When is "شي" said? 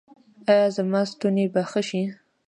1.87-2.03